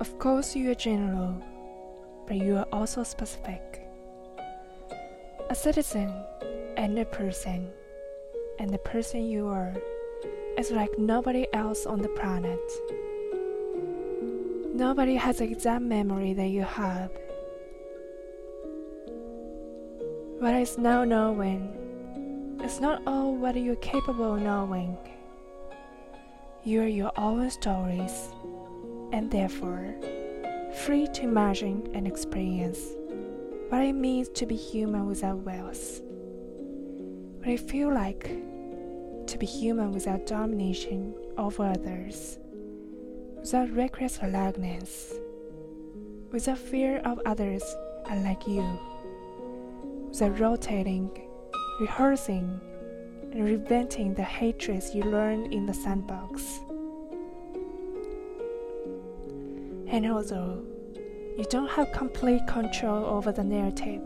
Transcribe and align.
Of 0.00 0.16
course, 0.20 0.54
you 0.54 0.70
are 0.70 0.76
general, 0.76 1.34
but 2.26 2.36
you 2.36 2.56
are 2.56 2.68
also 2.72 3.02
specific. 3.02 3.82
A 5.50 5.54
citizen 5.54 6.14
and 6.76 6.96
a 6.98 7.04
person, 7.04 7.70
and 8.60 8.70
the 8.70 8.78
person 8.78 9.28
you 9.28 9.48
are 9.48 9.74
is 10.56 10.70
like 10.70 10.96
nobody 10.98 11.46
else 11.52 11.84
on 11.84 12.00
the 12.00 12.08
planet. 12.10 12.60
Nobody 14.72 15.16
has 15.16 15.38
the 15.38 15.44
exact 15.44 15.82
memory 15.82 16.32
that 16.32 16.48
you 16.48 16.62
have. 16.62 17.10
What 20.38 20.54
is 20.54 20.78
now 20.78 21.02
knowing 21.02 22.58
is 22.62 22.80
not 22.80 23.02
all 23.04 23.34
what 23.34 23.56
you're 23.56 23.74
capable 23.76 24.36
of 24.36 24.42
knowing. 24.42 24.96
You 26.62 26.82
are 26.82 26.86
your 26.86 27.10
own 27.16 27.50
stories, 27.50 28.28
and 29.12 29.30
therefore 29.30 29.94
free 30.84 31.06
to 31.08 31.22
imagine 31.22 31.88
and 31.94 32.06
experience 32.06 32.78
what 33.68 33.82
it 33.82 33.94
means 33.94 34.28
to 34.30 34.46
be 34.46 34.56
human 34.56 35.06
without 35.06 35.38
wills. 35.38 36.02
What 37.38 37.48
it 37.48 37.60
feels 37.60 37.94
like 37.94 38.24
to 39.26 39.38
be 39.38 39.46
human 39.46 39.92
without 39.92 40.26
domination 40.26 41.14
over 41.36 41.64
others, 41.64 42.38
without 43.40 43.70
reckless 43.72 44.18
reluctance, 44.22 45.14
without 46.30 46.58
fear 46.58 46.98
of 47.04 47.20
others 47.26 47.62
unlike 48.06 48.46
you 48.46 48.78
the 50.18 50.30
rotating, 50.32 51.10
rehearsing, 51.80 52.60
and 53.32 53.34
reinventing 53.34 54.16
the 54.16 54.22
hatreds 54.22 54.94
you 54.94 55.02
learned 55.04 55.52
in 55.52 55.66
the 55.66 55.74
sandbox. 55.74 56.60
And 59.90 60.06
although 60.06 60.62
you 61.36 61.44
don't 61.50 61.70
have 61.70 61.92
complete 61.92 62.46
control 62.46 63.04
over 63.04 63.32
the 63.32 63.44
narrative, 63.44 64.02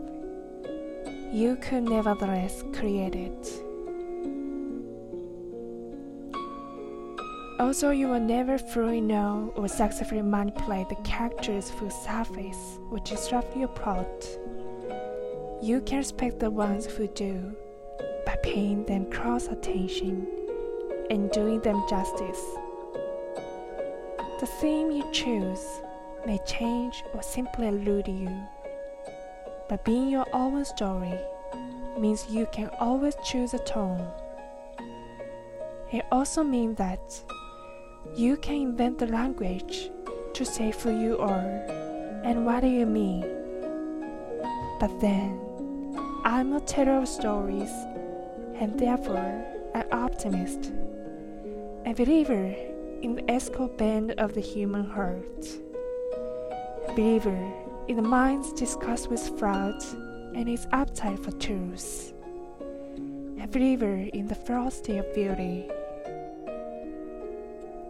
you 1.31 1.57
could 1.61 1.83
nevertheless 1.83 2.63
create 2.73 3.15
it. 3.15 3.63
Also, 7.59 7.91
you 7.91 8.07
will 8.07 8.19
never 8.19 8.57
fully 8.57 9.01
know 9.01 9.53
or 9.55 9.67
successfully 9.67 10.21
manipulate 10.21 10.89
the 10.89 10.95
characters 11.03 11.69
whose 11.69 11.93
surface 11.93 12.79
will 12.89 13.01
disrupt 13.03 13.55
your 13.55 13.67
plot 13.69 14.27
you 15.63 15.79
can 15.79 15.99
respect 15.99 16.39
the 16.39 16.49
ones 16.51 16.85
who 16.85 17.07
do 17.07 17.55
by 18.25 18.35
paying 18.43 18.83
them 18.83 19.09
close 19.09 19.47
attention 19.47 20.27
and 21.09 21.31
doing 21.31 21.61
them 21.61 21.81
justice. 21.89 22.43
The 24.41 24.49
theme 24.59 24.91
you 24.91 25.09
choose 25.13 25.72
may 26.25 26.39
change 26.45 27.03
or 27.13 27.21
simply 27.21 27.67
elude 27.67 28.07
you, 28.07 28.29
but 29.69 29.83
being 29.83 30.09
your 30.09 30.25
own 30.33 30.63
story 30.65 31.17
means 31.97 32.29
you 32.29 32.47
can 32.51 32.69
always 32.79 33.15
choose 33.23 33.53
a 33.53 33.59
tone. 33.59 34.07
It 35.91 36.05
also 36.11 36.43
means 36.43 36.77
that 36.77 37.21
you 38.15 38.37
can 38.37 38.55
invent 38.55 38.99
the 38.99 39.07
language 39.07 39.89
to 40.33 40.45
say 40.45 40.71
who 40.71 40.99
you 40.99 41.17
are 41.19 41.63
and 42.23 42.45
what 42.45 42.61
do 42.61 42.67
you 42.67 42.85
mean. 42.85 43.21
But 44.79 44.99
then, 44.99 45.39
I'm 46.25 46.53
a 46.53 46.61
teller 46.61 46.97
of 46.97 47.07
stories, 47.07 47.71
and 48.55 48.79
therefore 48.79 49.45
an 49.73 49.85
optimist, 49.91 50.71
a 51.85 51.93
believer 51.93 52.55
in 53.01 53.15
the 53.15 53.31
ethical 53.31 53.67
bend 53.67 54.11
of 54.13 54.33
the 54.33 54.41
human 54.41 54.85
heart, 54.85 55.47
believer 56.87 57.51
in 57.87 57.95
the 57.95 58.01
mind's 58.01 58.53
disgust 58.53 59.09
with 59.09 59.37
fraud 59.39 59.83
and 60.35 60.47
its 60.47 60.67
appetite 60.71 61.19
for 61.19 61.31
truth, 61.31 62.13
a 63.41 63.47
believer 63.47 64.07
in 64.13 64.27
the 64.27 64.35
ferocity 64.35 64.97
of 64.97 65.13
beauty. 65.13 65.69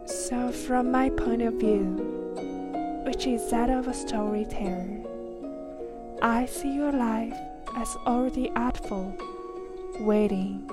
So, 0.06 0.52
from 0.52 0.92
my 0.92 1.10
point 1.10 1.42
of 1.42 1.56
view, 1.56 3.04
which 3.06 3.28
is 3.28 3.50
that 3.52 3.70
of 3.70 3.88
a 3.88 3.94
storyteller, 3.94 5.02
I 6.22 6.46
see 6.46 6.74
your 6.74 6.92
life 6.92 7.38
as 7.76 7.96
already 8.08 8.52
artful, 8.56 9.16
waiting, 10.00 10.70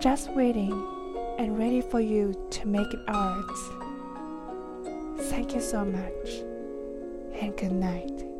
just 0.00 0.30
waiting 0.30 0.72
and 1.38 1.58
ready 1.58 1.80
for 1.80 2.00
you 2.00 2.34
to 2.50 2.68
make 2.68 2.92
it 2.92 3.00
art. 3.08 3.44
Thank 5.28 5.54
you 5.54 5.60
so 5.60 5.84
much 5.84 6.51
and 7.42 7.56
good 7.56 7.72
night. 7.72 8.31